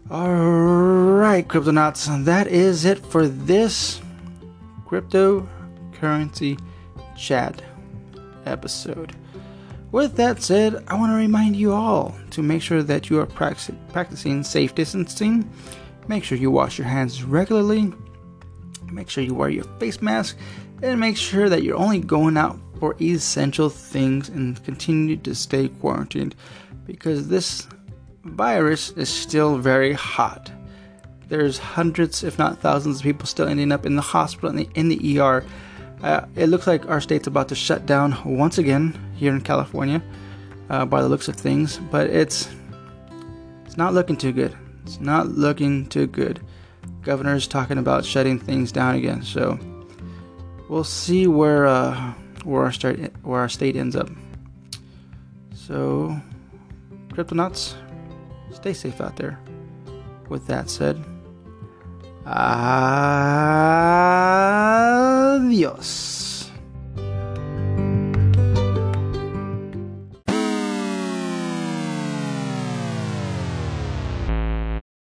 Alright, 0.09 1.47
Cryptonauts, 1.47 2.25
that 2.25 2.47
is 2.47 2.85
it 2.85 3.05
for 3.05 3.27
this 3.27 3.99
cryptocurrency 4.85 6.57
chat 7.17 7.61
episode. 8.45 9.13
With 9.91 10.15
that 10.15 10.41
said, 10.41 10.83
I 10.87 10.95
want 10.95 11.11
to 11.11 11.15
remind 11.15 11.55
you 11.55 11.73
all 11.73 12.15
to 12.31 12.41
make 12.41 12.61
sure 12.61 12.83
that 12.83 13.09
you 13.09 13.19
are 13.19 13.25
practicing 13.25 14.43
safe 14.43 14.75
distancing. 14.75 15.49
Make 16.07 16.23
sure 16.23 16.37
you 16.37 16.51
wash 16.51 16.77
your 16.77 16.87
hands 16.87 17.23
regularly. 17.23 17.93
Make 18.91 19.09
sure 19.09 19.23
you 19.23 19.33
wear 19.33 19.49
your 19.49 19.65
face 19.79 20.01
mask. 20.01 20.37
And 20.81 20.99
make 20.99 21.17
sure 21.17 21.49
that 21.49 21.63
you're 21.63 21.77
only 21.77 21.99
going 21.99 22.37
out 22.37 22.59
for 22.79 22.95
essential 23.01 23.69
things 23.69 24.29
and 24.29 24.63
continue 24.63 25.17
to 25.17 25.35
stay 25.35 25.67
quarantined 25.67 26.35
because 26.85 27.27
this 27.27 27.67
virus 28.23 28.91
is 28.91 29.09
still 29.09 29.57
very 29.57 29.93
hot. 29.93 30.51
There's 31.27 31.57
hundreds, 31.57 32.23
if 32.23 32.37
not 32.37 32.59
thousands, 32.59 32.97
of 32.97 33.03
people 33.03 33.27
still 33.27 33.47
ending 33.47 33.71
up 33.71 33.85
in 33.85 33.95
the 33.95 34.01
hospital 34.01 34.49
in 34.49 34.55
the, 34.55 34.69
in 34.75 34.87
the 34.87 35.19
ER. 35.19 35.43
Uh, 36.01 36.25
it 36.35 36.47
looks 36.47 36.67
like 36.67 36.87
our 36.87 37.01
state's 37.01 37.27
about 37.27 37.49
to 37.49 37.55
shut 37.55 37.85
down 37.85 38.17
once 38.23 38.57
again 38.57 38.97
here 39.15 39.33
in 39.33 39.41
California, 39.41 40.01
uh, 40.69 40.85
by 40.85 41.01
the 41.01 41.09
looks 41.09 41.27
of 41.27 41.35
things. 41.35 41.77
But 41.91 42.09
it's 42.09 42.47
it's 43.65 43.77
not 43.77 43.93
looking 43.93 44.15
too 44.15 44.31
good. 44.31 44.55
It's 44.85 45.01
not 45.01 45.27
looking 45.27 45.87
too 45.87 46.07
good. 46.07 46.39
Governor's 47.01 47.47
talking 47.47 47.77
about 47.77 48.05
shutting 48.05 48.39
things 48.39 48.71
down 48.71 48.95
again. 48.95 49.23
So 49.23 49.59
we'll 50.69 50.83
see 50.83 51.27
where 51.27 51.65
uh, 51.65 52.13
where 52.47 52.63
our 52.63 52.71
start 52.71 52.97
where 53.23 53.41
our 53.41 53.49
state 53.49 53.75
ends 53.75 53.95
up. 53.95 54.09
So, 55.53 56.15
cryptonauts, 57.09 57.75
stay 58.53 58.73
safe 58.73 59.01
out 59.01 59.17
there. 59.17 59.37
With 60.29 60.47
that 60.47 60.69
said, 60.69 61.03
adios. 62.25 62.67